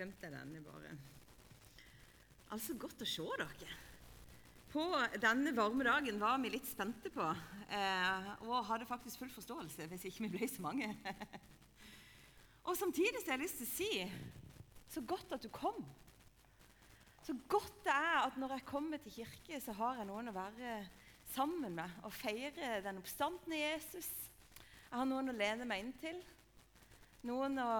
[0.00, 0.94] glemte jeg denne bare.
[2.54, 3.78] Altså, godt å se dere.
[4.70, 4.84] På
[5.20, 7.26] denne varme dagen var vi litt spente på,
[7.74, 10.88] eh, og hadde faktisk full forståelse hvis ikke vi ble så mange.
[12.68, 13.90] og samtidig har jeg lyst til å si
[14.94, 15.82] så godt at du kom.
[17.26, 20.38] Så godt det er at når jeg kommer til kirke, så har jeg noen å
[20.38, 20.78] være
[21.34, 24.08] sammen med og feire den oppstandende Jesus.
[24.86, 26.22] Jeg har noen å lene meg inn til,
[27.28, 27.74] noen å,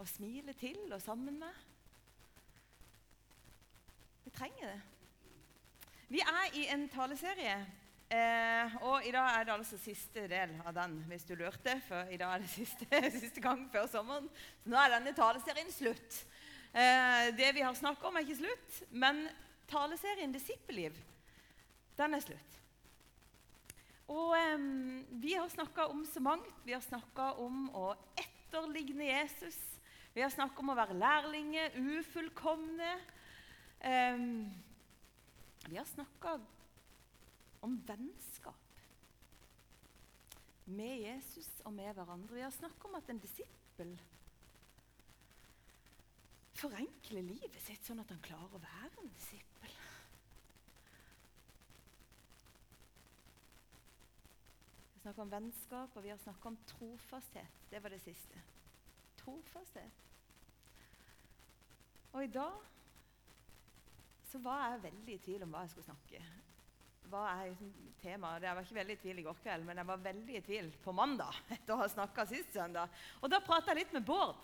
[0.00, 1.60] å smile til og sammen med.
[4.24, 4.80] Vi trenger det.
[6.12, 7.54] Vi er i en taleserie,
[8.12, 11.78] eh, og i dag er det altså siste del av den, hvis du lurte.
[11.86, 12.88] For i dag er det siste,
[13.22, 14.28] siste gang før sommeren.
[14.62, 16.18] Så nå er denne taleserien slutt.
[16.72, 19.24] Eh, det vi har snakket om, er ikke slutt, men
[19.72, 21.00] taleserien 'Disippelliv'
[21.96, 22.60] den er slutt.
[24.12, 24.68] Og eh,
[25.22, 26.54] Vi har snakka om så mangt.
[26.64, 29.58] Vi har snakka om å etterligne Jesus.
[30.14, 32.90] Vi har snakket om å være lærlinger, ufullkomne.
[33.80, 34.50] Um,
[35.68, 36.36] vi har snakka
[37.64, 38.58] om vennskap
[40.64, 42.34] med Jesus og med hverandre.
[42.34, 43.96] Vi har snakka om at en disippel
[46.62, 49.76] forenkler livet sitt sånn at han klarer å være en disippel.
[54.92, 57.62] Vi har snakka om vennskap, og vi har snakka om trofasthet.
[57.72, 58.42] Det var det siste.
[59.22, 60.02] Trofasthet.
[62.12, 62.60] Og i dag
[64.28, 66.22] så var jeg veldig i tvil om hva jeg skulle snakke.
[67.12, 68.46] Hva er liksom temaet?
[68.46, 70.70] Jeg var ikke veldig i tvil i går kveld, men jeg var veldig i tvil
[70.84, 71.40] på mandag.
[71.56, 73.02] etter å ha snakket sist søndag.
[73.20, 74.40] Og da prata jeg litt med Bård.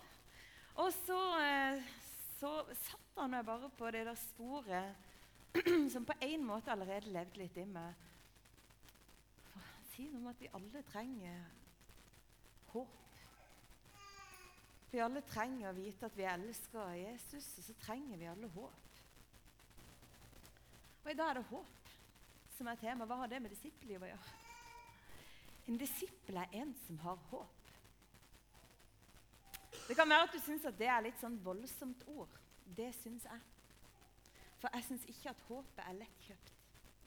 [0.78, 1.80] Og så, eh,
[2.38, 5.06] så satte han meg bare på det der sporet
[5.94, 8.06] som på en måte allerede levde litt i meg.
[9.90, 11.40] For noe om at vi alle trenger
[12.74, 13.07] håp.
[14.90, 19.00] Vi alle trenger å vite at vi elsker Jesus, og så trenger vi alle håp.
[21.04, 21.92] Og i dag er det håp
[22.56, 23.06] som er tema.
[23.08, 24.34] Hva har det med disippellivet å gjøre?
[25.68, 27.54] En disippel er en som har håp.
[29.88, 32.32] Det kan være at du syns at det er litt sånn voldsomt ord.
[32.76, 33.44] Det syns jeg.
[34.60, 36.54] For jeg syns ikke at håpet er lettkjøpt.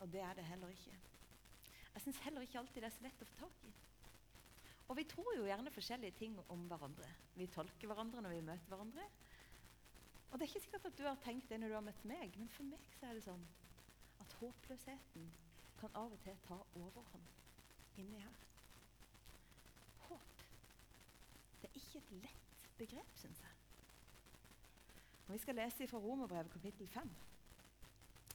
[0.02, 0.97] Og det er det heller ikke.
[1.94, 3.74] Jeg syns heller ikke alltid det er så lett å få tak i.
[4.90, 7.08] Og vi tror jo gjerne forskjellige ting om hverandre.
[7.36, 9.06] Vi tolker hverandre når vi møter hverandre.
[10.31, 12.36] Og det er ikke sikkert at du har tenkt det når du har møtt meg,
[12.40, 13.44] men for meg så er det sånn
[14.24, 15.31] at håpløsheten
[15.81, 18.38] kan av og til ta overhånd inni her.
[20.08, 20.46] Håp.
[21.62, 23.58] Det er ikke et lett begrep, syns jeg.
[25.28, 27.12] Og Vi skal lese fra Romerbrevet kapittel 5.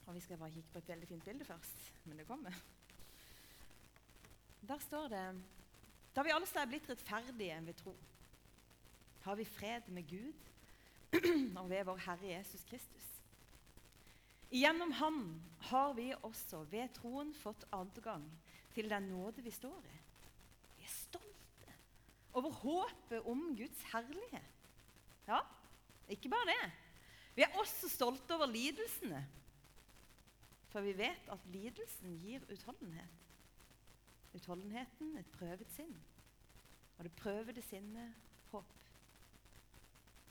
[0.07, 2.61] Og Vi skal bare kikke på et veldig fint bilde først, men det kommer.
[4.67, 5.25] Der står det
[6.17, 7.91] Da vi alle er blitt rettferdige ved tro,
[9.21, 10.47] har vi fred med Gud
[11.61, 13.05] og ved vår Herre Jesus Kristus.
[14.49, 15.19] Gjennom ham
[15.69, 18.25] har vi også ved troen fått adgang
[18.73, 19.99] til den nåde vi står i.
[20.79, 21.77] Vi er stolte
[22.33, 24.65] over håpet om Guds herlighet.
[25.27, 25.43] Ja,
[26.09, 26.71] ikke bare det.
[27.35, 29.21] Vi er også stolte over lidelsene.
[30.73, 33.26] For vi vet at lidelsen gir utholdenhet.
[34.35, 35.95] Utholdenheten et prøvet sinn.
[36.97, 38.13] Og det prøvede sinnet
[38.51, 38.73] håp.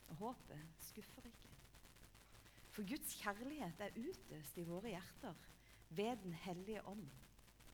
[0.08, 1.52] Og håpet skuffer ikke.
[2.76, 5.34] For Guds kjærlighet er utøst i våre hjerter
[5.88, 7.06] ved Den hellige ånd,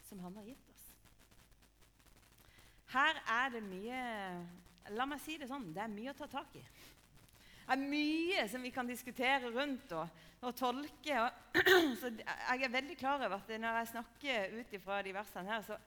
[0.03, 0.85] som Han har gitt oss.
[2.93, 4.03] Her er det mye
[4.93, 6.63] La meg si det sånn det er mye å ta tak i.
[7.63, 11.19] Det er mye som vi kan diskutere rundt og, og tolke.
[11.23, 11.61] Og,
[12.01, 15.63] så jeg er veldig klar over at når jeg snakker ut ifra de versene her,
[15.67, 15.79] så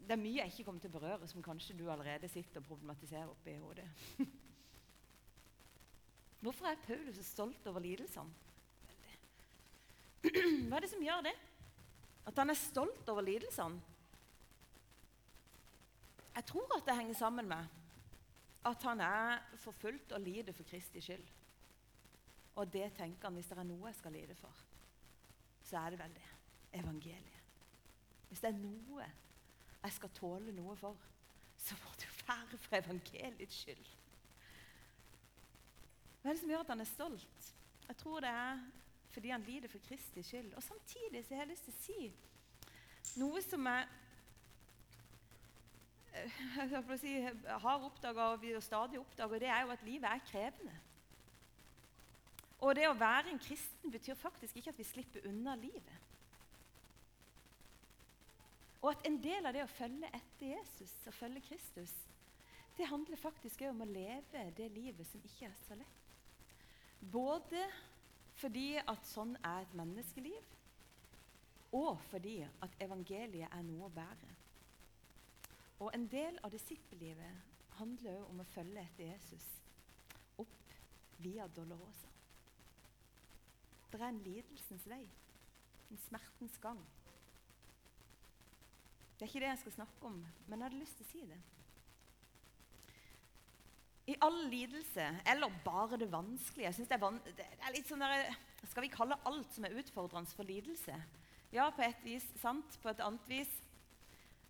[0.00, 2.68] det er mye jeg ikke kommer til å berøre, som kanskje du allerede sitter og
[2.70, 3.86] problematiserer oppi hodet.
[6.40, 8.32] Hvorfor er Paulus så stolt over lidelsene?
[10.68, 11.34] Hva er det som gjør det?
[12.28, 13.80] At han er stolt over lidelsene?
[16.30, 17.76] Jeg tror at det henger sammen med
[18.64, 21.24] at han er forfulgt og lider for Kristi skyld.
[22.60, 24.62] Og det tenker han hvis det er noe jeg skal lide for,
[25.64, 26.28] så er det vel det.
[26.80, 27.40] Evangeliet.
[28.28, 29.06] Hvis det er noe
[29.82, 30.96] jeg skal tåle noe for,
[31.60, 33.88] så må det jo være for evangeliets skyld.
[36.20, 37.54] Hva er det som gjør at han er stolt?
[37.88, 38.60] Jeg tror det er
[39.10, 40.52] fordi han lider for Kristi skyld.
[40.54, 42.12] Og Samtidig så har jeg lyst til å si
[43.18, 43.88] noe som jeg,
[46.60, 47.16] jeg si,
[47.64, 50.76] har oppdaga og stadig oppdager, det er jo at livet er krevende.
[52.60, 56.09] Og det å være en kristen betyr faktisk ikke at vi slipper unna livet.
[58.80, 61.92] Og at en del av det å følge etter Jesus og følge Kristus,
[62.78, 66.06] det handler faktisk om å leve det livet som ikke er så lett.
[67.00, 67.66] Både
[68.40, 70.56] fordi at sånn er et menneskeliv,
[71.76, 74.30] og fordi at evangeliet er noe å bære.
[75.80, 79.46] Og en del av disippellivet handler òg om å følge etter Jesus
[80.40, 80.74] opp
[81.24, 82.08] via Dolorosa.
[83.90, 85.02] Det er en lidelsens vei,
[85.90, 86.80] en smertens gang.
[89.20, 90.14] Det er ikke det jeg skal snakke om,
[90.48, 91.36] men jeg hadde lyst til å si det.
[94.08, 98.00] I all lidelse, eller bare det vanskelige jeg det er, van det er litt sånn
[98.00, 98.30] der,
[98.70, 100.96] Skal vi kalle alt som er utfordrende, for lidelse?
[101.52, 102.78] Ja, på et vis sant.
[102.80, 103.52] På et annet vis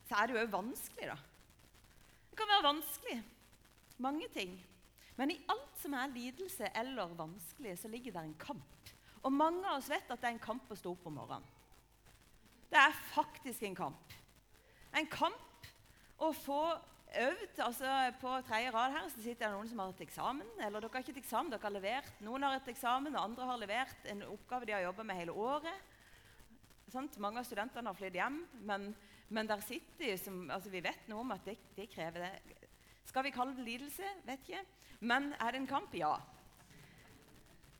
[0.06, 1.19] så er det jo òg vanskelig, da.
[2.31, 3.19] Det kan være vanskelig.
[4.06, 4.55] Mange ting.
[5.19, 8.94] Men i alt som er lidelse eller vanskelig, så ligger det en kamp.
[9.26, 11.56] Og mange av oss vet at det er en kamp å stå opp om morgenen.
[12.70, 14.19] Det er faktisk en kamp.
[14.98, 15.69] En kamp
[16.20, 16.62] å få
[17.20, 17.60] øvd.
[17.62, 20.48] altså På tredje rad her så sitter det noen som har et eksamen.
[20.58, 22.10] Eller dere har ikke et eksamen, dere har levert.
[22.26, 25.37] Noen har et eksamen, og andre har levert en oppgave de har jobba med hele
[25.37, 25.87] året.
[26.90, 27.20] Sånt?
[27.22, 28.90] Mange av studentene har flydd hjem, men,
[29.31, 32.66] men der sitter de som altså Vi vet noe om at det, det krever det.
[33.06, 34.06] Skal vi kalle det lidelse?
[34.26, 34.64] Vet ikke.
[35.00, 35.94] Men er det en kamp?
[35.96, 36.16] Ja.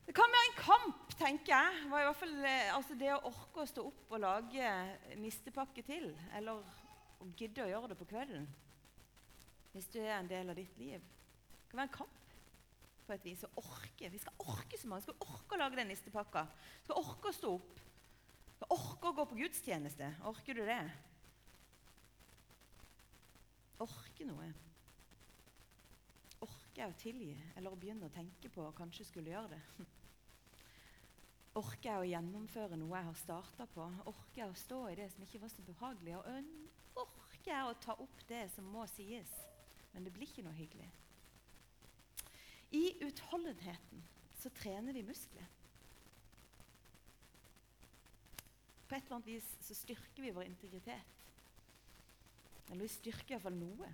[0.07, 1.83] Det kan være en kamp, tenker jeg.
[1.91, 4.71] Var i hvert fall, eh, altså Det å orke å stå opp og lage
[5.21, 6.09] nistepakke til,
[6.39, 6.65] eller
[7.21, 8.49] å gidde å gjøre det på kvelden
[9.71, 10.99] hvis du er en del av ditt liv.
[10.99, 12.33] Det kan være en kamp
[13.07, 14.09] på et vis å orke.
[14.11, 15.05] Vi skal orke så mange.
[15.05, 16.43] Vi skal orke å lage den nistepakka.
[16.81, 17.79] Vi skal orke å stå opp.
[18.49, 20.09] Vi skal orke å gå på gudstjeneste.
[20.27, 20.81] Orker du det?
[23.87, 24.51] Orke noe
[26.71, 29.61] orker jeg å tilgi eller å begynne å tenke på og kanskje skulle gjøre det?
[31.61, 33.89] Orker jeg å gjennomføre noe jeg har starta på?
[34.07, 36.15] Orker jeg å stå i det som ikke var så behagelig?
[36.21, 36.29] Og
[37.41, 39.31] orker jeg å ta opp det som må sies?
[39.95, 40.89] Men det blir ikke noe hyggelig.
[42.77, 44.03] I utholdenheten
[44.39, 45.49] så trener vi muskler.
[48.87, 51.17] På et eller annet vis så styrker vi vår integritet.
[52.69, 53.89] Eller vi styrker iallfall noe.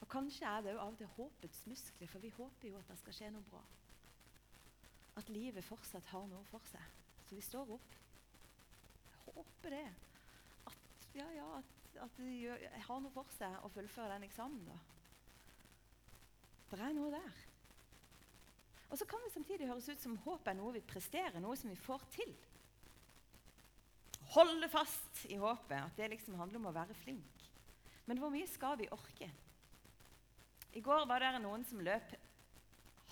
[0.00, 2.88] Og Kanskje er det jo av og til håpets muskler, for vi håper jo at
[2.92, 3.60] det skal skje noe bra.
[5.20, 6.96] At livet fortsatt har noe for seg.
[7.26, 8.00] Så vi står opp.
[9.10, 9.84] Jeg håper det.
[11.16, 14.62] Ja, ja, at, at det har noe for seg å fullføre den eksamen.
[14.68, 14.78] da.
[16.72, 17.42] Det er noe der.
[18.92, 21.70] Og så kan det samtidig høres ut som håp er noe vi presterer, noe som
[21.72, 22.32] vi får til.
[24.32, 27.46] Holde fast i håpet, at det liksom handler om å være flink.
[28.08, 29.28] Men hvor mye skal vi orke?
[30.72, 32.14] I går var det noen som løp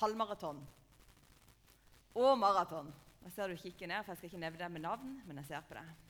[0.00, 0.60] halvmaraton
[2.16, 2.88] og maraton.
[3.26, 5.50] Jeg ser du kikker ned, for jeg skal ikke nevne deg med navn, men jeg
[5.52, 6.09] ser på deg.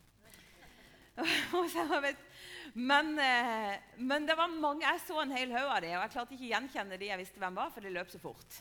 [2.91, 6.15] men, eh, men, det var mange, jeg så en hel haug av dem, og jeg
[6.15, 8.61] klarte ikke å gjenkjenne de jeg visste hvem var, for de løp så fort.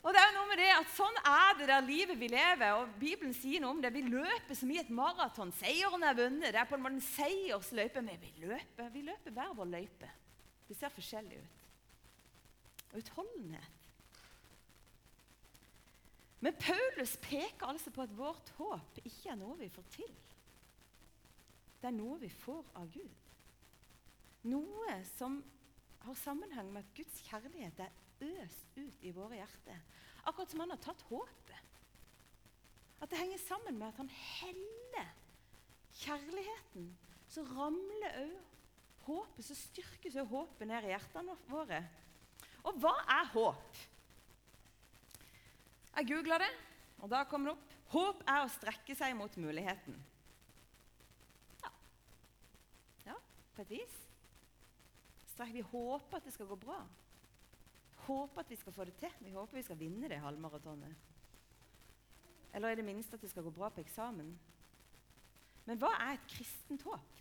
[0.00, 2.78] Og det er jo noe med det at Sånn er det der livet vi lever.
[2.78, 3.90] og Bibelen sier noe om det.
[3.92, 5.52] Vi løper som i et maraton.
[5.52, 6.54] Seieren er vunnet.
[6.54, 8.00] Det er på en måte en seiersløype.
[8.06, 10.08] Men vi løper, vi løper hver vår løype.
[10.70, 11.68] Det ser forskjellig ut.
[12.96, 13.76] Utholdenhet.
[16.40, 20.12] Men Paulus peker altså på at vårt håp ikke er noe vi får til.
[21.80, 23.16] Det er noe vi får av Gud.
[24.50, 25.40] Noe som
[26.04, 27.96] har sammenheng med at Guds kjærlighet er
[28.40, 29.80] øst ut i våre hjerter.
[30.28, 31.80] Akkurat som han har tatt håpet.
[33.00, 35.08] At det henger sammen med at han heller
[36.00, 36.90] kjærligheten,
[37.30, 38.36] så ramler òg
[39.06, 41.80] håpet, så styrkes òg håpet ned i hjertene våre.
[42.68, 43.80] Og hva er håp?
[45.96, 46.50] Jeg googla det,
[47.00, 47.76] og da kom det opp.
[47.90, 49.96] Håp er å strekke seg mot muligheten.
[51.64, 51.72] Ja,
[53.08, 53.16] ja
[53.60, 54.00] på et vis.
[55.40, 56.80] Vi håper at det skal gå bra.
[58.04, 59.12] Håper at vi skal få det til.
[59.24, 60.96] Vi håper vi skal vinne det halvmaratonet.
[62.54, 64.34] Eller i det minste at det skal gå bra på eksamen.
[65.64, 67.20] Men hva er et kristent håp?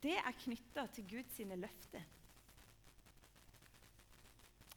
[0.00, 2.04] det er knytta til Guds løfter.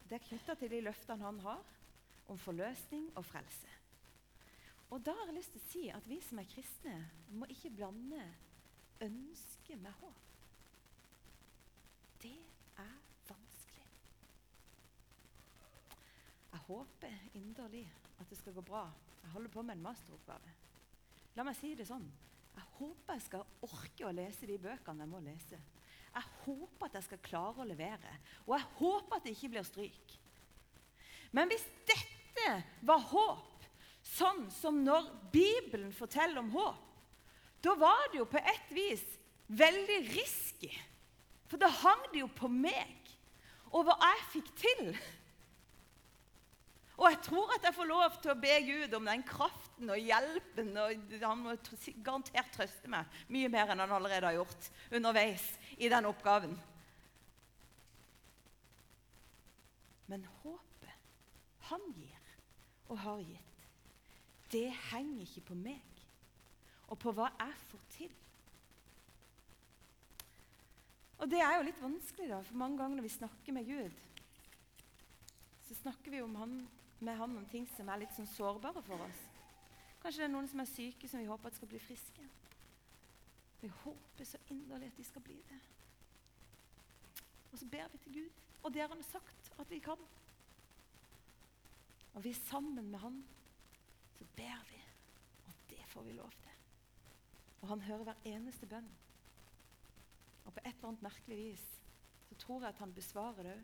[0.10, 1.63] Det er knytta til de løftene han har
[2.28, 3.70] om forløsning og frelse.
[4.90, 6.98] Og Da har jeg lyst til å si at vi som er kristne,
[7.32, 8.22] må ikke blande
[9.02, 10.28] ønske med håp.
[12.22, 12.36] Det
[12.78, 13.88] er vanskelig.
[16.52, 17.86] Jeg håper inderlig
[18.20, 18.88] at det skal gå bra.
[19.24, 20.53] Jeg holder på med en masteroppgave.
[21.38, 22.06] La meg si det sånn.
[22.53, 25.60] Jeg håper jeg skal orke å lese de bøkene jeg må lese.
[26.13, 28.12] Jeg håper at jeg skal klare å levere.
[28.46, 30.15] Og jeg håper at det ikke blir stryk.
[31.34, 32.50] Men hvis dette
[32.86, 33.65] var håp,
[34.03, 36.89] sånn som når Bibelen forteller om håp,
[37.63, 39.03] da var det jo på et vis
[39.48, 40.70] veldig risky.
[41.50, 43.00] For da hang det jo på meg
[43.74, 44.92] og hva jeg fikk til.
[46.98, 49.98] Og jeg tror at jeg får lov til å be Gud om den kraften og
[49.98, 50.70] hjelpen.
[50.78, 51.56] og Han må
[52.06, 55.48] garantert trøste meg mye mer enn han allerede har gjort underveis
[55.78, 56.54] i den oppgaven.
[60.12, 62.20] Men håpet han gir
[62.92, 63.62] og har gitt,
[64.54, 66.04] det henger ikke på meg
[66.92, 68.12] og på hva jeg får til.
[71.24, 74.02] Og det er jo litt vanskelig, da, for mange ganger når vi snakker med Gud,
[75.70, 76.58] så snakker vi om han,
[77.04, 79.22] med ham om ting som er litt sånn sårbare for oss.
[80.02, 82.26] Kanskje det er noen som er syke, som vi håper at skal bli friske.
[83.62, 85.60] Vi håper så inderlig at de skal bli det.
[87.54, 90.00] Og så ber vi til Gud, og det har han sagt at vi kan.
[92.14, 93.24] Og vi er sammen med Han,
[94.18, 94.82] så ber vi,
[95.48, 96.52] og det får vi lov til.
[97.62, 98.90] Og han hører hver eneste bønn.
[100.46, 101.64] Og på et eller annet merkelig vis
[102.30, 103.64] så tror jeg at han besvarer det òg.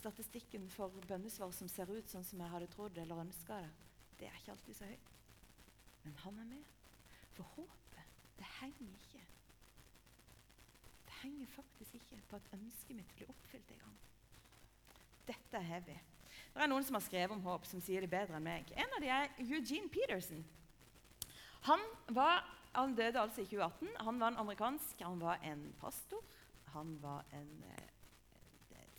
[0.00, 3.72] Statistikken for bønnesvar som ser ut sånn som jeg hadde trodd eller ønska det,
[4.20, 5.10] det er ikke alltid så høyt.
[6.04, 6.70] Men han er med.
[7.36, 9.26] For håpet, det henger ikke
[11.06, 13.98] Det henger faktisk ikke på at ønsket mitt blir oppfylt en gang.
[15.28, 15.96] Dette er heavy.
[16.54, 18.72] Det er noen som har skrevet om håp, som sier det bedre enn meg.
[18.72, 20.40] En av dem er Eugene Peterson.
[21.68, 21.82] Han,
[22.16, 22.40] var,
[22.72, 23.92] han døde altså i 2018.
[24.06, 26.24] Han var en amerikansk, han var en pastor.
[26.72, 27.89] Han var en eh,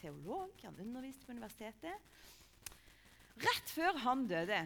[0.01, 0.53] teolog.
[0.65, 1.93] Han underviste på universitetet.
[3.41, 4.60] Rett før han døde,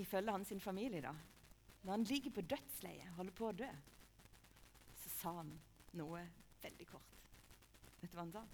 [0.00, 1.12] ifølge hans familie, da,
[1.82, 3.70] når han ligger på dødsleiet, holder på å dø,
[5.02, 5.50] så sa han
[5.98, 6.22] noe
[6.62, 7.18] veldig kort.
[8.00, 8.44] Vet du hva han sa?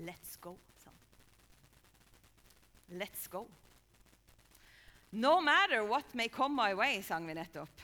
[0.00, 0.98] Let's go, sa han.
[2.98, 3.44] Let's go.
[5.12, 7.82] No matter what may come my way, sang vi nettopp.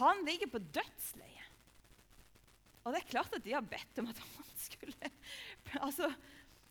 [0.00, 1.41] Han ligger på dødsleiet.
[2.82, 5.10] Og det er klart at de har bedt om at han skulle
[5.86, 6.10] altså,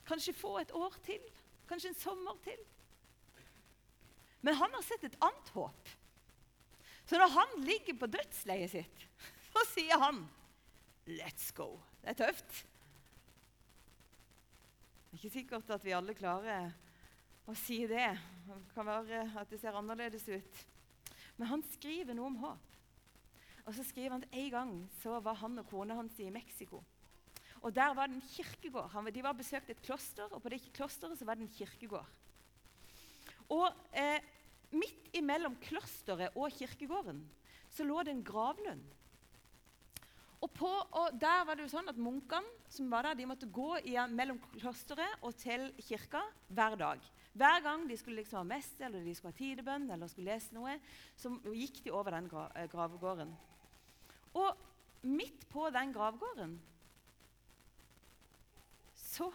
[0.07, 1.23] kanskje få et år til.
[1.69, 2.59] Kanskje en sommer til.
[4.41, 5.91] Men han har sett et annet håp.
[7.05, 9.07] Så når han ligger på dødsleiet sitt,
[9.51, 10.25] så sier han
[11.09, 11.79] Let's go.
[12.01, 12.61] Det er tøft.
[15.09, 16.69] Det er ikke sikkert at vi alle klarer
[17.49, 18.11] å si det.
[18.45, 20.61] Det kan være at det ser annerledes ut.
[21.39, 22.70] Men han skriver noe om håp.
[23.65, 26.83] Og så skriver han at En gang så var han og kona hans i Mexico.
[27.61, 28.89] Og Der var det en kirkegård.
[28.89, 32.07] Han, de var besøkt et kloster, og på det klosteret så var det en kirkegård.
[33.49, 34.19] Og eh,
[34.71, 37.19] Midt imellom klosteret og kirkegården
[37.71, 38.83] så lå det en gravlund.
[40.41, 43.49] Og, på, og Der var det jo sånn at Munkene som var der, de måtte
[43.51, 47.03] gå i, mellom klosteret og til kirka hver dag.
[47.35, 50.55] Hver gang de skulle liksom ha messe, eller de skulle ha tidebønn eller skulle lese
[50.55, 50.77] noe,
[51.19, 53.35] så gikk de over den gra eh, gravgården.
[54.33, 54.57] Og
[55.01, 56.59] midt på den gravgården
[58.95, 59.31] så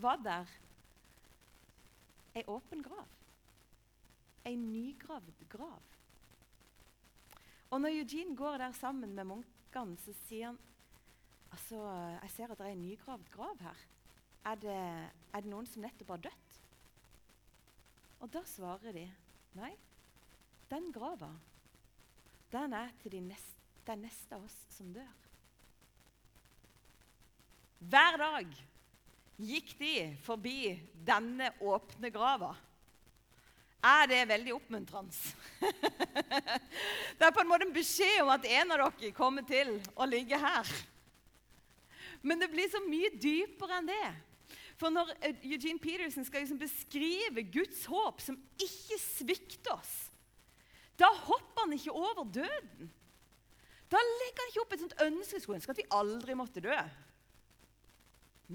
[0.00, 0.50] var der
[2.36, 3.08] ei åpen grav.
[4.46, 5.82] Ei nygravd grav.
[7.70, 10.58] Og når Eugene går der sammen med munkene, så sier han
[11.50, 11.82] altså,
[12.22, 13.84] jeg ser at det er ei nygravd grav her.
[14.44, 14.80] Er det,
[15.34, 16.58] er det noen som nettopp har dødd?
[18.20, 19.06] Og da svarer de
[19.56, 19.72] nei,
[20.70, 21.30] den grava,
[22.52, 25.16] den er til de neste, den neste av oss som dør.
[27.80, 28.58] Hver dag
[29.40, 29.94] gikk de
[30.24, 30.74] forbi
[31.06, 32.52] denne åpne grava.
[33.80, 35.14] Er det veldig oppmuntrende?
[37.16, 40.08] det er på en måte en beskjed om at en av dere kommer til å
[40.08, 40.68] ligge her.
[42.20, 44.10] Men det blir så mye dypere enn det.
[44.80, 49.94] For når eh, Eugene Peterson skal liksom beskrive Guds håp, som ikke svikter oss,
[51.00, 52.90] da hopper han ikke over døden.
[53.90, 56.76] Da legger han ikke opp et sånt ønske skulle ønske at vi aldri måtte dø.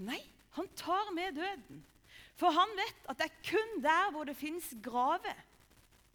[0.05, 0.21] Nei,
[0.55, 1.81] han tar med døden.
[2.39, 5.37] For han vet at det er kun der hvor det fins graver,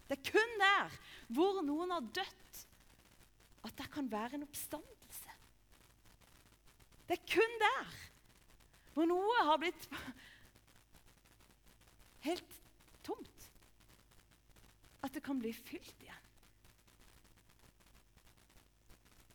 [0.09, 0.97] det er kun der
[1.31, 2.62] hvor noen har dødd,
[3.65, 5.37] at det kan være en oppstandelse.
[7.09, 7.99] Det er kun der
[8.95, 9.87] hvor noe har blitt
[12.29, 12.57] helt
[13.07, 13.47] tomt.
[15.00, 16.20] At det kan bli fylt igjen.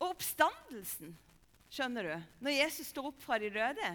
[0.00, 1.14] Og oppstandelsen,
[1.72, 3.94] skjønner du, når Jesus står opp fra de døde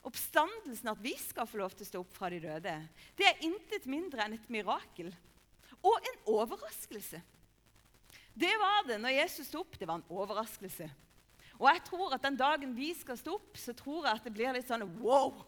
[0.00, 2.72] Oppstandelsen, at vi skal få lov til å stå opp fra de døde,
[3.18, 5.10] det er intet mindre enn et mirakel
[5.84, 7.20] og en overraskelse.
[8.32, 9.76] Det var det når Jesus sto opp.
[9.76, 10.88] Det var en overraskelse.
[11.60, 14.32] Og jeg tror at den dagen vi skal stå opp, så tror jeg at det
[14.32, 15.42] blir litt sånn wow.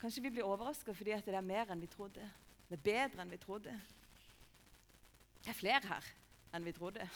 [0.00, 2.24] Kanskje vi blir overraska fordi det er mer enn vi trodde.
[2.70, 3.74] Det er bedre enn vi trodde.
[5.44, 6.14] Det er flere her
[6.54, 7.08] enn vi trodde.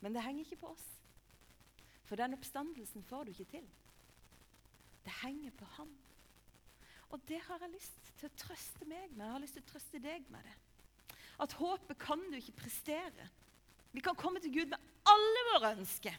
[0.00, 0.86] Men det henger ikke på oss.
[2.06, 3.64] For den oppstandelsen får du ikke til
[5.04, 5.90] Det henger på Han.
[7.14, 9.24] Og det har jeg lyst til å trøste meg med.
[9.24, 10.54] Jeg har lyst til å trøste deg med det.
[11.42, 13.28] At håpet kan du ikke prestere.
[13.92, 16.16] Vi kan komme til Gud med alle våre ønsker.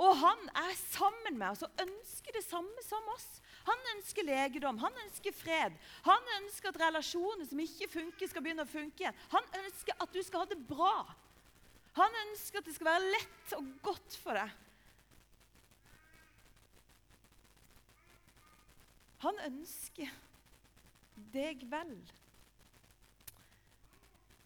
[0.00, 3.28] Og han er sammen med oss og ønsker det samme som oss.
[3.70, 5.76] Han ønsker legedom, han ønsker fred.
[6.02, 9.20] Han ønsker at relasjoner som ikke funker, skal begynne å funke igjen.
[9.30, 10.94] Han ønsker at du skal ha det bra.
[11.98, 14.56] Han ønsker at det skal være lett og godt for deg.
[19.20, 20.10] Han ønsker
[21.34, 21.94] deg vel.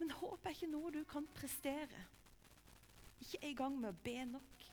[0.01, 2.05] Men håp er ikke noe du kan prestere.
[3.23, 4.65] Ikke engang med å be nok.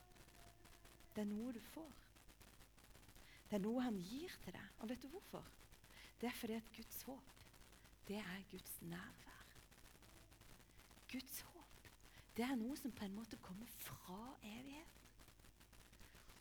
[1.15, 2.02] Det er noe du får.
[3.53, 4.69] Det er noe han gir til deg.
[4.81, 5.45] Og vet du hvorfor?
[6.17, 7.43] Det er fordi at Guds håp,
[8.09, 9.51] det er Guds nærvær.
[11.13, 11.91] Guds håp,
[12.39, 15.05] det er noe som på en måte kommer fra evigheten.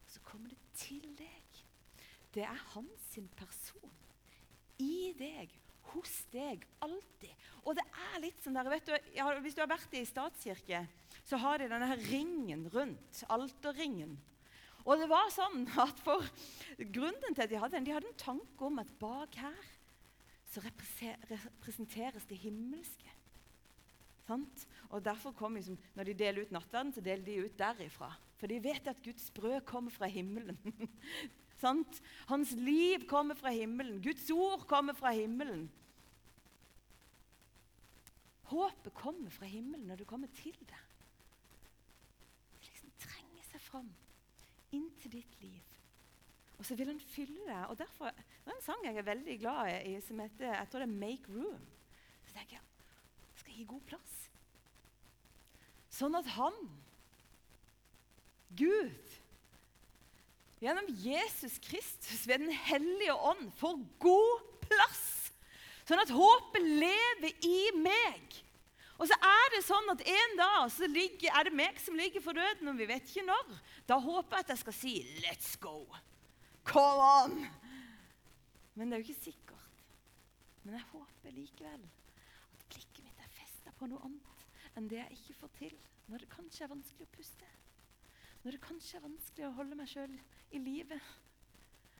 [0.07, 1.59] Så kommer det til deg.
[2.31, 3.91] Det er hans person.
[4.79, 5.51] I deg,
[5.91, 7.45] hos deg, alltid.
[7.67, 10.85] Og det er litt sånn der, vet du, ja, Hvis du har vært i statskirke,
[11.27, 14.15] så har de denne her ringen rundt, alterringen.
[14.85, 16.25] Og det var sånn at for
[16.81, 19.67] Grunnen til at de hadde den, de hadde en tanke om at bak her
[20.51, 23.11] så representeres det himmelske.
[24.27, 24.65] Sant?
[24.89, 28.11] Og derfor kom liksom, Når de deler ut nattverden, så deler de ut derifra.
[28.37, 30.57] For de vet at Guds brød kommer fra himmelen.
[31.63, 32.01] Sant?
[32.27, 34.01] Hans liv kommer fra himmelen.
[34.01, 35.69] Guds ord kommer fra himmelen.
[38.51, 40.81] Håpet kommer fra himmelen når du kommer til det.
[42.51, 43.91] Det liksom trenger seg fram
[44.71, 45.61] inn til ditt liv.
[46.57, 47.63] Og så vil han fylle deg.
[47.69, 50.79] Og derfor, Det er en sang jeg er veldig glad i, som heter jeg tror
[50.79, 51.65] det er 'Make Room'.
[52.25, 52.61] Så tenker jeg
[53.35, 54.29] skal gi god plass.
[55.91, 56.53] Sånn at han,
[58.57, 59.17] Gud,
[60.61, 65.31] gjennom Jesus Kristus ved Den hellige ånd, får god plass.
[65.87, 68.37] Sånn at håpet lever i meg.
[69.01, 72.21] Og så er det sånn at en dag så ligger, er det meg som ligger
[72.21, 73.55] for døden, og vi vet ikke når.
[73.89, 75.97] Da håper jeg at jeg skal si 'let's go'.
[76.63, 77.47] Come on!
[78.75, 79.81] Men det er jo ikke sikkert.
[80.63, 81.89] Men jeg håper likevel
[82.53, 85.75] at blikket mitt er festa på noe annet enn det jeg ikke får til.
[86.07, 87.49] Når det kanskje er vanskelig å puste.
[88.43, 90.13] Når det kanskje er vanskelig å holde meg sjøl
[90.51, 91.01] i live.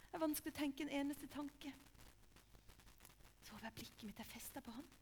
[0.05, 1.73] Det er vanskelig å tenke en eneste tanke.
[3.41, 5.00] Så håper jeg blikket mitt er festa på Han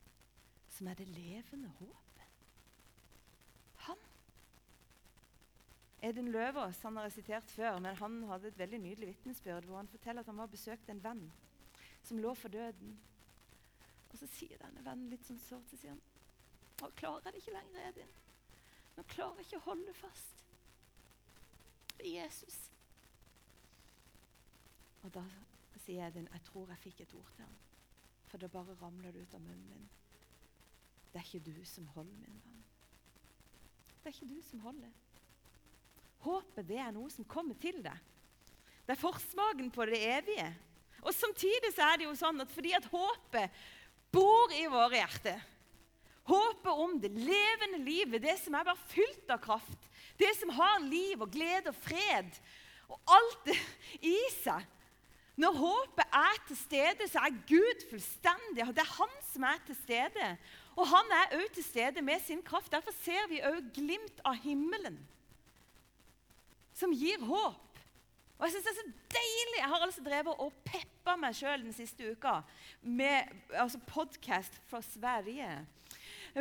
[0.79, 2.43] som er det levende håpet.
[3.83, 3.97] Han.
[6.01, 9.81] Edin Løvaas han har jeg sitert før, men han hadde et veldig nydelig vitnesbyrd hvor
[9.81, 11.25] han forteller at han var besøkt en venn
[12.07, 12.95] som lå for døden.
[14.11, 16.01] Og Så sier denne vennen litt sånn sårt så sier han,
[16.79, 18.17] nå klarer jeg det ikke lenger, Edin.
[18.95, 20.43] Nå klarer jeg ikke å holde fast
[21.99, 22.59] ved Jesus.
[25.03, 25.27] Og da
[25.83, 27.63] sier Edin, jeg tror jeg fikk et ord til ham.
[28.31, 29.89] For da bare ramler det ut av munnen min.
[31.09, 32.63] Det er ikke du som holder, min venn.
[33.99, 34.91] Det er ikke du som holder.
[36.23, 38.07] Håpet det er noe som kommer til deg.
[38.85, 40.47] Det er forsmaken på det evige.
[41.01, 43.59] Og Samtidig så er det jo sånn at fordi at håpet
[44.11, 45.45] bor i våre hjerter
[46.29, 49.87] Håpet om det levende livet, det som er bare fylt av kraft,
[50.19, 52.35] det som har liv og glede og fred
[52.89, 53.55] og alt det
[54.05, 54.65] i seg
[55.39, 58.65] Når håpet er til stede, så er Gud fullstendig.
[58.75, 60.25] Det er Han som er til stede.
[60.79, 62.71] Og han er òg til stede med sin kraft.
[62.71, 64.99] Derfor ser vi òg glimt av himmelen,
[66.73, 67.65] som gir håp.
[68.39, 69.57] Og Jeg synes det er så deilig.
[69.57, 72.37] Jeg har altså drevet og peppa meg sjøl den siste uka
[72.81, 75.49] med altså podkast fra Sverige.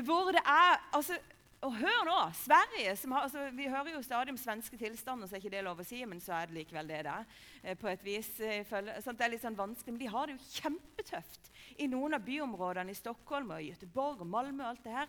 [0.06, 1.18] Hvor det er altså,
[1.66, 2.18] og hør nå!
[2.38, 5.82] Sverige har, altså, Vi hører jo stadig om svenske tilstander, så er ikke det lov
[5.82, 7.26] å si, men så er det likevel det det er.
[7.64, 8.30] Eh, på et vis.
[8.70, 12.24] Sånn, det er litt sånn vanskelig, Men de har det jo kjempetøft i noen av
[12.26, 14.62] byområdene i Stockholm og Göteborg og Malmö.
[14.64, 15.08] og alt det her.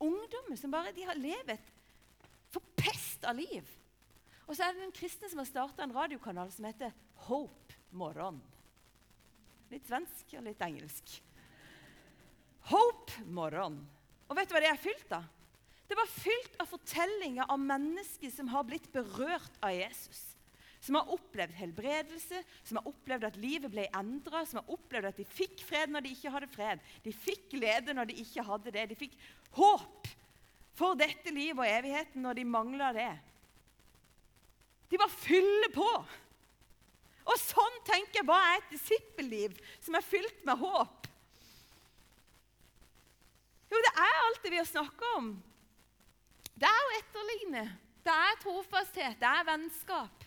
[0.00, 1.72] Ungdommer som bare de har levet
[2.50, 3.66] forpesta liv.
[4.46, 6.94] Og så er det en kristne som har starta en radiokanal som heter
[7.28, 8.40] Hope Morgon.
[9.70, 11.12] Litt svensk og litt engelsk.
[12.72, 13.78] Hope Morgon.
[14.28, 15.28] Og vet du hva det er fylt av?
[15.90, 20.20] Det var fylt av fortellinger av mennesker som har blitt berørt av Jesus.
[20.80, 25.20] Som har opplevd helbredelse, som har opplevd at livet ble endra, som har opplevd at
[25.20, 26.86] de fikk fred når de ikke hadde fred.
[27.04, 28.86] De fikk glede når de ikke hadde det.
[28.92, 29.18] De fikk
[29.58, 30.08] håp
[30.78, 33.12] for dette livet og evigheten når de mangla det.
[34.90, 35.90] De bare fyller på.
[37.30, 41.06] Og sånn tenker jeg hva er et disippelliv som er fylt med håp.
[43.70, 45.30] Jo, det er alt det vi har snakka om.
[46.58, 47.62] Det er å etterligne.
[48.02, 49.20] Det er trofasthet.
[49.20, 50.19] Det er vennskap.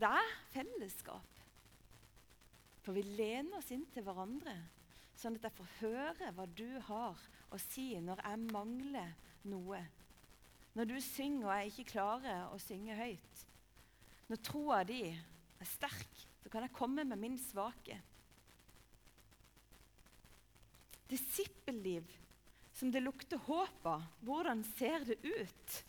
[0.00, 1.40] Det fellesskap.
[2.80, 4.54] For vi lener oss inn til hverandre,
[5.20, 7.20] sånn at jeg får høre hva du har
[7.52, 9.12] å si når jeg mangler
[9.50, 9.82] noe.
[10.78, 13.44] Når du synger og jeg ikke klarer å synge høyt.
[14.30, 17.98] Når troa di er sterk, så kan jeg komme med min svake.
[21.10, 22.06] Disippelliv
[22.78, 24.06] som det lukter håp av.
[24.24, 25.80] Hvordan ser det ut?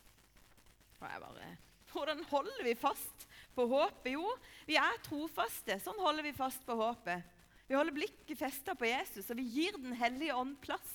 [1.00, 1.52] Og jeg bare,
[1.92, 4.12] Hvordan holder vi fast på håpet?
[4.14, 4.26] Jo,
[4.68, 5.78] vi er trofaste.
[5.82, 7.24] Sånn holder vi fast på håpet.
[7.68, 10.92] Vi holder blikket festa på Jesus, og vi gir Den hellige ånd plass.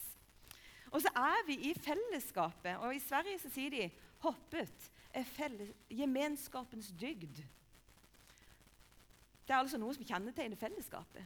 [0.92, 2.78] Og så er vi i fellesskapet.
[2.80, 7.44] Og I Sverige så sier de 'hoppet er gemenskapens dygd'.
[9.48, 11.26] Det er altså noe som kjennetegner fellesskapet.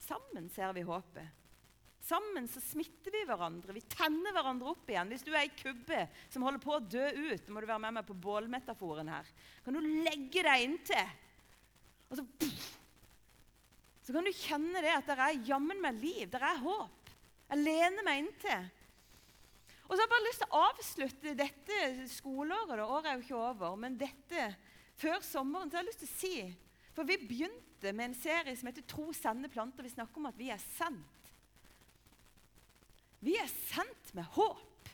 [0.00, 1.28] Sammen ser vi håpet.
[2.08, 3.74] Sammen så smitter vi hverandre.
[3.76, 5.10] Vi tenner hverandre opp igjen.
[5.12, 7.98] Hvis du er ei kubbe som holder på å dø ut, må du være med
[7.98, 9.28] meg på bålmetaforen her,
[9.64, 11.10] kan du legge deg inntil.
[12.08, 12.24] Og så,
[14.06, 17.12] så kan du kjenne det at det er jammen meg liv, det er håp.
[17.48, 18.64] Jeg lener meg inntil.
[19.88, 22.84] Og så har jeg bare lyst til å avslutte dette skoleåret.
[22.84, 24.48] Året er jo ikke over, men dette
[25.00, 26.34] før sommeren så har jeg lyst til å si
[26.96, 29.86] For vi begynte med en serie som heter 'Tro, sende planter'.
[29.86, 31.17] Vi snakker om at vi er sendt.
[33.24, 34.92] Vi er sendt med håp.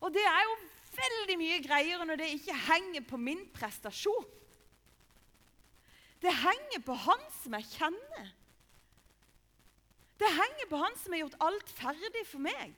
[0.00, 0.58] Og det er jo
[0.96, 4.28] veldig mye greiere når det ikke henger på min prestasjon.
[6.20, 8.32] Det henger på han som jeg kjenner.
[10.20, 12.74] Det henger på han som har gjort alt ferdig for meg.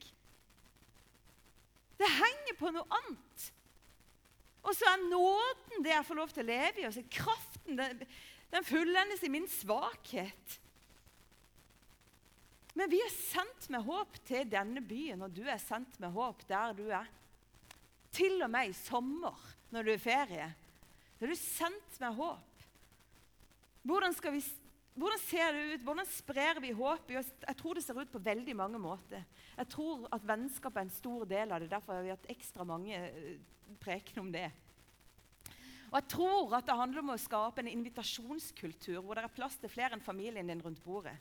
[1.98, 3.48] Det henger på noe annet.
[4.62, 7.78] Og så er nåden det jeg får lov til å leve i, og så kraften
[7.78, 8.04] den,
[8.52, 10.58] den fullendes i min svakhet.
[12.78, 16.46] Men vi er sendt med håp til denne byen, og du er sendt med håp
[16.48, 17.10] der du er.
[18.12, 19.36] Til og med i sommer,
[19.72, 20.48] når du er i ferie.
[21.18, 22.64] Da er du sendt med håp.
[23.82, 24.40] Hvordan, vi,
[24.94, 25.84] hvordan, ser det ut?
[25.86, 27.12] Hvordan sprer vi håp?
[27.12, 29.24] Jeg tror det ser ut på veldig mange måter.
[29.56, 31.70] Jeg tror at vennskap er en stor del av det.
[31.72, 33.40] Derfor har vi hatt ekstra mange eh,
[33.82, 34.48] prekener om det.
[35.92, 39.58] Og jeg tror at det handler om å skape en invitasjonskultur hvor det er plass
[39.60, 41.18] til flere enn familien din rundt bordet.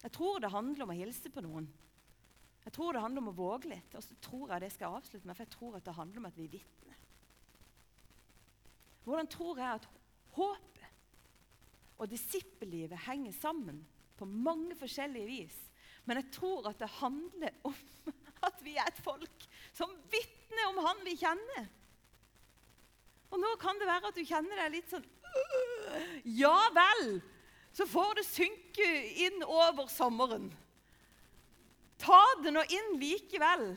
[0.00, 1.68] Jeg tror det handler om å hilse på noen.
[2.64, 3.94] Jeg tror det handler om å våge litt.
[3.96, 6.22] Og så tror jeg det skal jeg avslutte med, for jeg tror at det handler
[6.22, 7.00] om at vi er vitner.
[9.04, 9.88] Hvordan tror jeg at
[10.36, 10.86] håpet
[12.00, 13.80] og disippellivet henger sammen
[14.16, 15.58] på mange forskjellige vis?
[16.08, 17.76] Men jeg tror at det handler om
[18.48, 21.68] at vi er et folk som vitner om Han vi kjenner.
[23.30, 25.04] Og nå kan det være at du kjenner deg litt sånn
[26.40, 27.20] Ja vel!
[27.72, 28.88] Så får det synke
[29.26, 30.50] inn over sommeren.
[32.00, 33.70] Ta det nå inn likevel.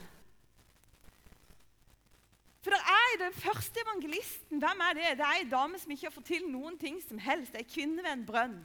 [2.64, 4.60] For det er den første evangelisten.
[4.62, 5.08] Hvem er det?
[5.20, 7.56] Det er ei dame som ikke har fått til noen ting som helst.
[7.58, 8.56] Ei kvinne ved en brønn.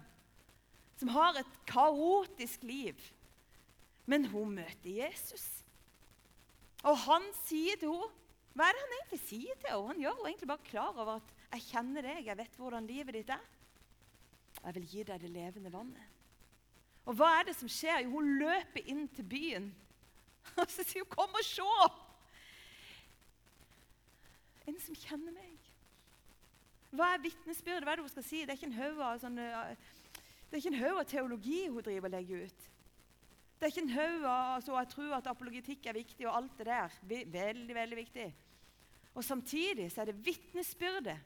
[0.99, 2.95] Som har et kaotisk liv.
[4.07, 5.43] Men hun møter Jesus.
[6.87, 8.15] Og han sier til henne
[8.57, 9.91] Hva er det han egentlig sier til henne?
[9.91, 13.13] Han gjør henne egentlig bare klar over at 'jeg kjenner deg, jeg vet hvordan livet
[13.13, 13.58] ditt er'.
[14.65, 16.17] Jeg vil gi deg det levende vannet.
[17.07, 18.03] Og hva er det som skjer?
[18.03, 19.69] Jo, hun løper inn til byen.
[20.59, 21.89] Og så sier hun, 'Kom og se!'
[24.67, 25.57] En som kjenner meg.
[26.93, 27.85] Hva er vitnesbyrdet?
[27.85, 28.41] Hva er det hun skal si?
[28.41, 28.71] Det er ikke
[30.73, 32.61] en haug av, teologi hun driver og legger ut.
[33.59, 36.57] Det er ikke en haug av altså, Jeg tror at apologitikk er viktig, og alt
[36.57, 36.89] det der.
[37.09, 38.27] Veldig, veldig viktig.
[39.13, 41.19] Og Samtidig så er det vitnesbyrdet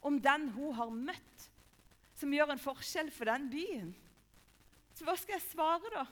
[0.00, 1.37] om den hun har møtt
[2.18, 3.92] som gjør en forskjell for den byen.
[4.98, 6.04] Så hva skal jeg svare, da?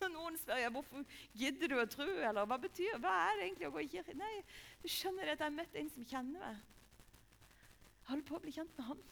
[0.00, 1.02] Når noen spør jeg, hvorfor
[1.36, 4.16] gidder du å tro, eller hva betyr hva er det egentlig å gå i kirke?
[4.16, 4.32] Nei,
[4.80, 6.62] du skjønner det at jeg har møtt en som kjenner meg.
[8.00, 9.02] Jeg holder på å bli kjent med han.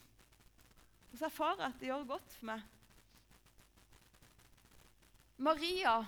[1.08, 2.64] Og så erfarer jeg at det gjør godt for meg.
[5.38, 6.00] Maria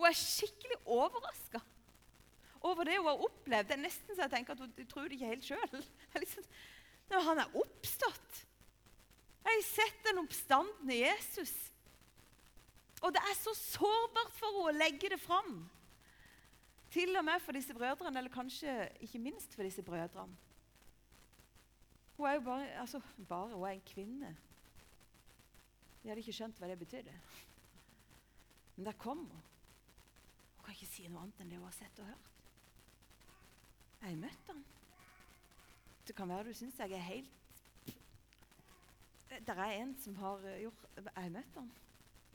[0.00, 1.60] hun er skikkelig overraska
[2.64, 3.68] over det hun har opplevd.
[3.68, 5.84] Det er nesten så jeg tenker at hun tror det ikke helt sjøl.
[6.22, 6.46] Liksom,
[7.28, 8.29] han er oppstått.
[9.60, 11.52] Jeg sett den oppstandende Jesus.
[13.04, 15.58] Og det er så sårbart for henne å legge det fram.
[16.90, 18.72] Til og med for disse brødrene, eller kanskje
[19.04, 20.32] ikke minst for disse brødrene.
[22.16, 24.30] Hun er jo bare, altså, bare hun er en kvinne.
[26.00, 27.18] De hadde ikke skjønt hva det betydde.
[28.76, 29.44] Men der kom hun.
[30.56, 32.32] Hun kan ikke si noe annet enn det hun har sett og hørt.
[34.00, 34.64] Jeg har møtt ham.
[36.08, 37.39] Det kan være du syns jeg er helt
[39.30, 41.70] det er en som har eh, gjort Jeg har møtt ham.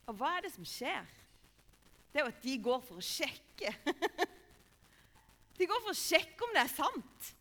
[0.05, 1.07] Og hva er det som skjer?
[2.11, 3.73] Det er jo at de går for å sjekke.
[5.59, 7.33] de går for å sjekke om det er sant.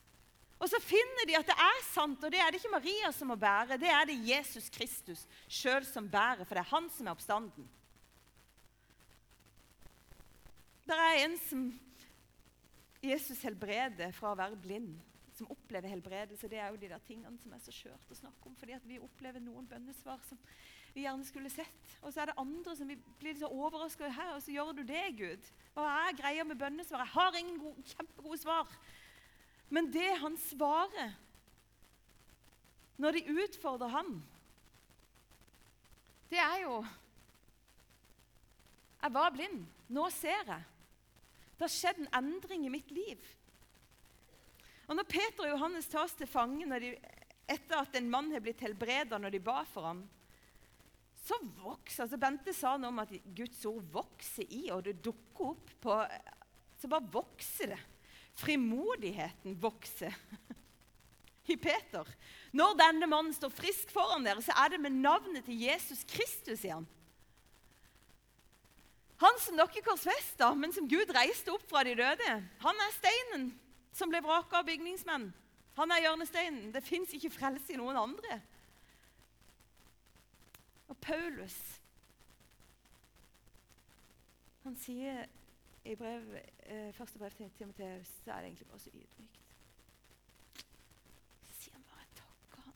[0.58, 3.28] Og så finner de at det er sant, og det er det ikke Maria som
[3.30, 3.78] må bære.
[3.78, 7.66] Det er det Jesus Kristus sjøl som bærer, for det er han som er oppstanden.
[10.84, 11.66] Det er en som
[13.04, 14.96] Jesus helbreder fra å være blind,
[15.34, 16.48] som opplever helbredelse.
[16.50, 19.00] Det er jo de der tingene som er så skjørt å snakke om, fordi vi
[19.02, 20.38] opplever noen bønnesvar som
[20.94, 21.96] vi gjerne skulle sett.
[22.02, 24.84] Og så er det andre som vi blir så overraska her, og så gjør du
[24.86, 25.48] det, Gud.
[25.74, 27.02] Hva er greia med bønnesvar?
[27.02, 28.76] Jeg har ingen gode, kjempegode svar.
[29.74, 31.16] Men det han svarer
[33.02, 34.12] når de utfordrer ham,
[36.30, 36.84] det er jo
[39.04, 39.66] Jeg var blind.
[39.92, 40.62] Nå ser jeg.
[41.58, 43.20] Det har skjedd en endring i mitt liv.
[44.88, 46.66] Og Når Peter og Johannes tas til fange
[47.48, 50.04] etter at en mann har blitt helbreda når de ba for ham,
[51.24, 55.54] så vokser altså Bente sa noe om at Guds ord vokser i, og det dukker
[55.54, 55.96] opp på
[56.80, 57.80] Så bare vokser det.
[58.36, 60.12] Frimodigheten vokser
[61.52, 62.08] i Peter.
[62.52, 66.60] Når denne mannen står frisk foran dere, så er det med navnet til Jesus Kristus,
[66.60, 66.88] sier han.
[69.22, 72.32] Han som dere korsfesta, men som Gud reiste opp fra de døde.
[72.66, 73.52] Han er steinen
[73.94, 75.30] som ble vraka av bygningsmenn.
[75.78, 76.72] Han er hjørnesteinen.
[76.74, 78.40] Det fins ikke frelse i noen andre.
[80.90, 81.56] Og Paulus
[84.64, 85.26] han sier
[85.84, 86.30] i brev,
[86.62, 89.40] eh, første brev til Timoteus så er det egentlig bare så ydmykt.
[91.44, 92.72] Så sier han bare 'takk han'.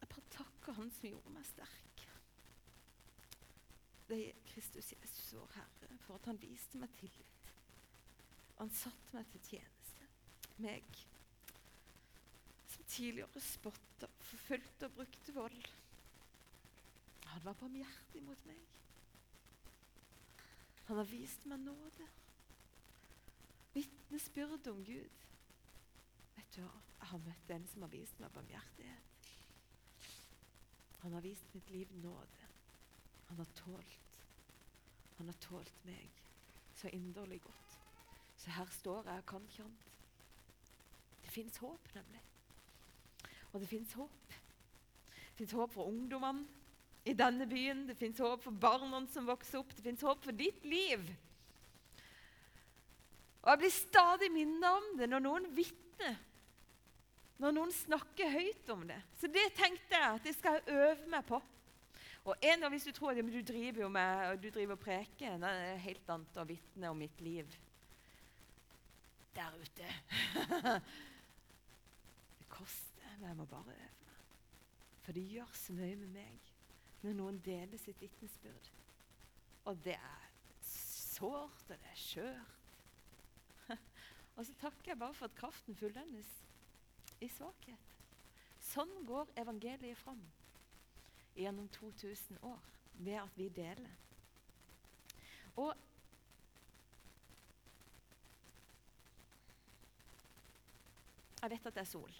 [0.00, 2.08] Jeg bare takker Han som gjorde meg sterk.
[4.08, 5.75] Det er Kristus Jesus, vår Herre,
[6.06, 7.50] for at han viste meg tillit.
[8.60, 10.06] Han satte meg til tjeneste.
[10.64, 11.02] Meg
[12.72, 15.68] som tidligere spotta, forfulgte og brukte vold.
[17.32, 18.62] Han var barmhjertig mot meg.
[20.86, 22.06] Han har vist meg nåde.
[23.74, 25.24] Vitnesbyrd om Gud.
[26.36, 26.72] Vet du hva?
[27.00, 29.30] Jeg har møtt en som har vist meg barmhjertighet.
[31.02, 32.50] Han har vist mitt liv nåde.
[33.28, 34.05] Han har tålt.
[35.18, 36.22] Han har tålt meg
[36.76, 37.78] så inderlig godt.
[38.36, 39.92] Så her står jeg og kan ikke annet.
[41.22, 42.20] Det fins håp, nemlig.
[43.52, 44.36] Og det fins håp.
[45.08, 46.44] Det fins håp for ungdommene
[47.06, 47.86] i denne byen.
[47.88, 49.72] Det fins håp for barna som vokser opp.
[49.76, 51.02] Det fins håp for ditt liv.
[53.42, 56.16] Og Jeg blir stadig minnet om det når noen vitner,
[57.38, 58.98] når noen snakker høyt om det.
[59.20, 61.40] Så det tenkte jeg at jeg skal øve meg på.
[62.26, 65.38] Og en av, Hvis du tror at du driver jo med, du driver og preker,
[65.38, 67.46] det er helt annet å vitne om mitt liv
[69.36, 69.88] der ute.
[72.38, 74.24] det koster men jeg må bare øve meg.
[75.04, 76.52] For det gjør så mye med meg
[77.02, 78.70] når noen deler sitt vitnesbyrd.
[79.66, 80.24] Og det er
[80.66, 82.56] sårt, og det er skjørt.
[84.36, 86.32] og så takker jeg bare for at kraften fullendes
[87.20, 87.94] i svakhet.
[88.60, 90.20] Sånn går evangeliet fram
[91.36, 92.62] gjennom 2000 år
[92.98, 93.90] ved at vi deler.
[95.56, 95.74] Og
[101.42, 102.16] jeg vet at det er sol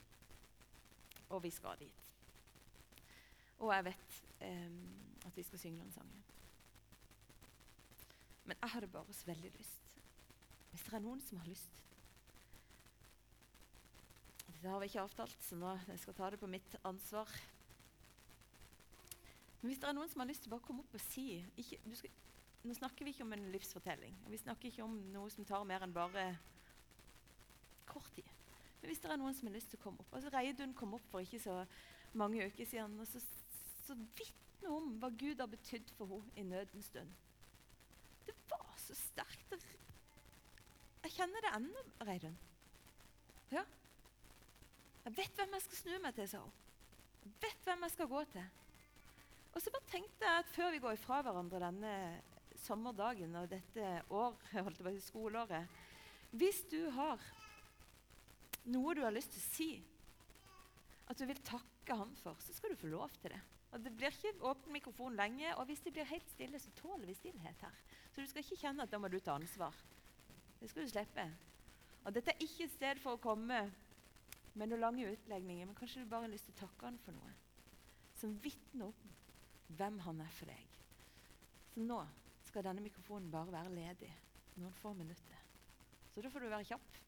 [1.29, 2.03] og vi skal dit.
[3.59, 4.77] Og jeg vet um,
[5.27, 6.23] at vi skal synge noen sanger.
[8.47, 9.97] Men jeg hadde bare så veldig lyst
[10.71, 11.81] Hvis det er noen som har lyst
[14.47, 17.31] Det har vi ikke avtalt, så nå jeg skal ta det på mitt ansvar.
[19.67, 21.23] Men hvis det er noen som har lyst til å bare komme opp og si
[21.59, 22.11] ikke, skal,
[22.71, 24.13] Nå snakker vi ikke om en livsfortelling.
[24.31, 26.23] Vi snakker ikke om noe som tar mer enn bare
[27.91, 28.29] kort tid.
[28.79, 30.95] Men hvis det er noen som har lyst til å komme opp altså Reidun kom
[30.95, 31.57] opp for ikke så
[32.15, 32.95] mange uker siden.
[33.03, 33.19] og så,
[33.89, 37.11] så vitne om hva Gud har betydd for henne i nødens stund.
[38.29, 39.57] Det var så sterkt.
[41.09, 42.39] Jeg kjenner det ennå, Reidun.
[43.51, 43.67] Ja.
[45.09, 46.55] Jeg vet hvem jeg skal snu meg til, sa hun.
[47.25, 48.47] Jeg vet hvem jeg skal gå til.
[49.57, 51.93] Og så bare tenkte jeg at før vi går ifra hverandre denne
[52.61, 55.79] sommerdagen og dette år, holdt på skoleåret
[56.37, 57.23] Hvis du har
[58.69, 59.69] noe du har lyst til å si,
[61.07, 63.41] at du vil takke han for, så skal du få lov til det.
[63.71, 67.07] Og Det blir ikke åpen mikrofon lenge, og hvis det blir helt stille, så tåler
[67.07, 67.81] vi stillhet her.
[68.11, 69.77] Så du skal ikke kjenne at da må du ta ansvar.
[70.59, 71.27] Det skal du slippe.
[72.05, 73.61] Og Dette er ikke et sted for å komme
[74.57, 77.15] med noen lange utlegninger, men kanskje du bare har lyst til å takke han for
[77.15, 77.35] noe
[78.17, 79.16] som vitner om
[79.69, 80.79] hvem han er for deg.
[81.73, 81.99] Så nå
[82.47, 84.13] skal denne mikrofonen bare være ledig
[84.61, 85.43] noen få minutter.
[86.13, 87.01] Så da får du være kjapp.